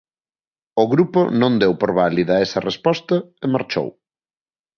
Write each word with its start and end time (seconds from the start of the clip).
O 0.81 0.83
grupo 0.93 1.19
non 1.41 1.53
deu 1.61 1.73
por 1.81 1.91
válida 2.01 2.41
esa 2.45 2.63
resposta 2.69 3.15
e 3.43 3.45
marchou. 3.53 3.87